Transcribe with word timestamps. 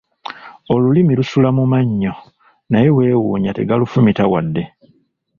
Olulimi 0.73 1.13
lusula 1.19 1.49
mu 1.57 1.63
mannyo 1.71 2.13
naye 2.71 2.89
weewuunye 2.95 3.51
tegalufumita 3.57 4.23
wadde. 4.31 4.63